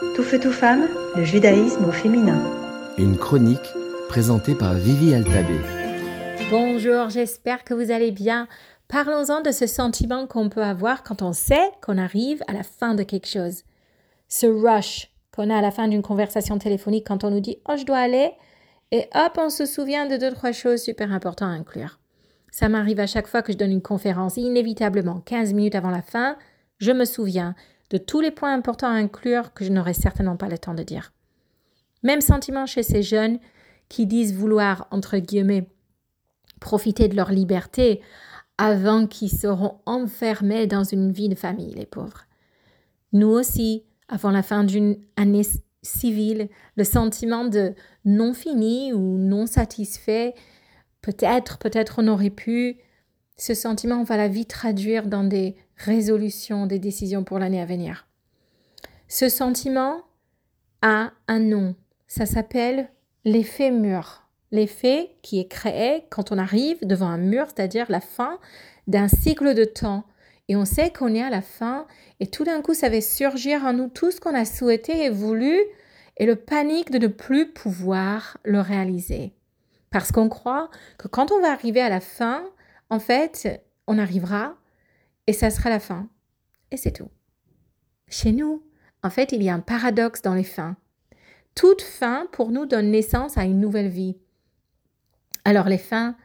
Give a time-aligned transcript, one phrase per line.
[0.00, 2.42] Tout feu, tout femme, le judaïsme au féminin.
[2.96, 3.68] Une chronique
[4.08, 5.60] présentée par Vivi Altabé.
[6.50, 8.48] Bonjour, j'espère que vous allez bien.
[8.88, 12.94] Parlons-en de ce sentiment qu'on peut avoir quand on sait qu'on arrive à la fin
[12.94, 13.64] de quelque chose.
[14.28, 17.74] Ce rush qu'on a à la fin d'une conversation téléphonique quand on nous dit Oh,
[17.76, 18.32] je dois aller.
[18.92, 22.00] Et hop, on se souvient de deux, trois choses super importantes à inclure.
[22.50, 26.02] Ça m'arrive à chaque fois que je donne une conférence, inévitablement, 15 minutes avant la
[26.02, 26.38] fin,
[26.78, 27.54] je me souviens
[27.90, 30.82] de tous les points importants à inclure que je n'aurai certainement pas le temps de
[30.82, 31.12] dire.
[32.02, 33.38] Même sentiment chez ces jeunes
[33.88, 35.68] qui disent vouloir, entre guillemets,
[36.60, 38.00] profiter de leur liberté
[38.58, 42.26] avant qu'ils seront enfermés dans une vie de famille, les pauvres.
[43.12, 45.46] Nous aussi, avant la fin d'une année
[45.82, 50.34] civile, le sentiment de non fini ou non satisfait,
[51.00, 52.78] peut-être, peut-être on aurait pu,
[53.36, 57.66] ce sentiment, on va la vie traduire dans des résolutions, des décisions pour l'année à
[57.66, 58.06] venir.
[59.08, 60.02] Ce sentiment
[60.82, 61.74] a un nom.
[62.06, 62.88] Ça s'appelle
[63.24, 64.28] l'effet mur.
[64.52, 68.38] L'effet qui est créé quand on arrive devant un mur, c'est-à-dire la fin
[68.86, 70.04] d'un cycle de temps.
[70.48, 71.86] Et on sait qu'on est à la fin
[72.18, 75.10] et tout d'un coup, ça va surgir en nous tout ce qu'on a souhaité et
[75.10, 75.58] voulu
[76.16, 79.32] et le panique de ne plus pouvoir le réaliser.
[79.90, 82.44] Parce qu'on croit que quand on va arriver à la fin,
[82.90, 84.54] en fait, on arrivera
[85.26, 86.08] et ça sera la fin.
[86.70, 87.10] Et c'est tout.
[88.08, 88.62] Chez nous,
[89.02, 90.76] en fait, il y a un paradoxe dans les fins.
[91.54, 94.16] Toute fin, pour nous, donne naissance à une nouvelle vie.
[95.44, 96.16] Alors les fins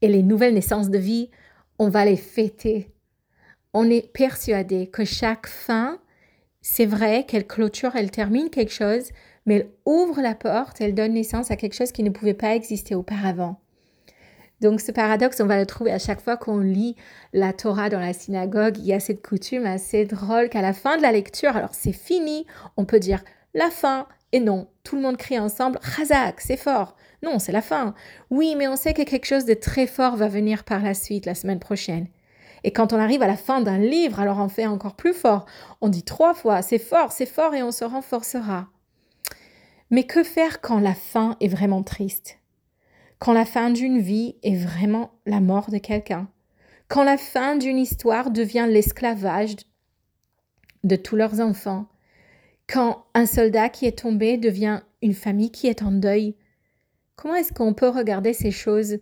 [0.00, 1.30] et les nouvelles naissances de vie,
[1.78, 2.90] on va les fêter.
[3.72, 6.00] On est persuadé que chaque fin,
[6.60, 9.10] c'est vrai qu'elle clôture, elle termine quelque chose,
[9.46, 12.54] mais elle ouvre la porte, elle donne naissance à quelque chose qui ne pouvait pas
[12.54, 13.60] exister auparavant.
[14.60, 16.96] Donc ce paradoxe, on va le trouver à chaque fois qu'on lit
[17.32, 18.76] la Torah dans la synagogue.
[18.78, 21.92] Il y a cette coutume assez drôle qu'à la fin de la lecture, alors c'est
[21.92, 23.22] fini, on peut dire
[23.54, 26.96] la fin, et non, tout le monde crie ensemble, Razak, c'est fort.
[27.22, 27.94] Non, c'est la fin.
[28.30, 31.26] Oui, mais on sait que quelque chose de très fort va venir par la suite,
[31.26, 32.06] la semaine prochaine.
[32.62, 35.46] Et quand on arrive à la fin d'un livre, alors on fait encore plus fort.
[35.80, 38.68] On dit trois fois, c'est fort, c'est fort, et on se renforcera.
[39.90, 42.39] Mais que faire quand la fin est vraiment triste?
[43.20, 46.28] Quand la fin d'une vie est vraiment la mort de quelqu'un,
[46.88, 49.56] quand la fin d'une histoire devient l'esclavage
[50.82, 51.86] de tous leurs enfants,
[52.66, 56.34] quand un soldat qui est tombé devient une famille qui est en deuil.
[57.16, 58.98] Comment est-ce qu'on peut regarder ces choses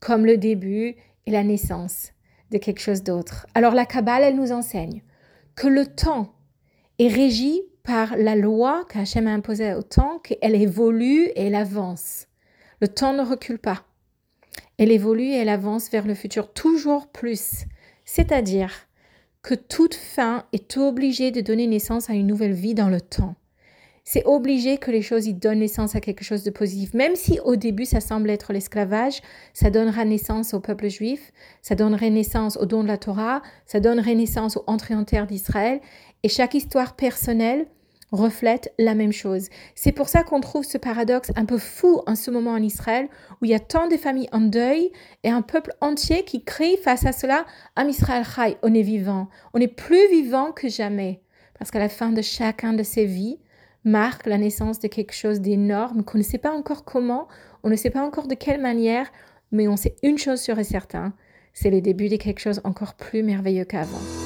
[0.00, 0.96] comme le début
[1.26, 2.12] et la naissance
[2.50, 3.46] de quelque chose d'autre?
[3.54, 5.02] Alors la Kabbale, elle nous enseigne
[5.54, 6.34] que le temps
[6.98, 12.26] est régi par la loi qu'Hachem a imposée au temps, qu'elle évolue et elle avance.
[12.80, 13.84] Le temps ne recule pas.
[14.78, 17.64] Elle évolue et elle avance vers le futur toujours plus.
[18.04, 18.70] C'est-à-dire
[19.42, 23.36] que toute fin est obligée de donner naissance à une nouvelle vie dans le temps.
[24.08, 26.94] C'est obligé que les choses y donnent naissance à quelque chose de positif.
[26.94, 29.20] Même si au début ça semble être l'esclavage,
[29.52, 33.80] ça donnera naissance au peuple juif, ça donnerait naissance au don de la Torah, ça
[33.80, 35.80] donnerait naissance au entrée en terre d'Israël.
[36.22, 37.66] Et chaque histoire personnelle
[38.12, 39.48] reflète la même chose.
[39.74, 43.08] C'est pour ça qu'on trouve ce paradoxe un peu fou en ce moment en Israël,
[43.40, 44.92] où il y a tant de familles en deuil
[45.24, 47.44] et un peuple entier qui crie face à cela,
[47.74, 51.20] Am Israël Chai, on est vivant, on est plus vivant que jamais.
[51.58, 53.38] Parce qu'à la fin de chacun de ces vies
[53.84, 57.28] marque la naissance de quelque chose d'énorme qu'on ne sait pas encore comment,
[57.62, 59.10] on ne sait pas encore de quelle manière,
[59.52, 61.12] mais on sait une chose sûre et certaine,
[61.54, 64.25] c'est le début de quelque chose encore plus merveilleux qu'avant.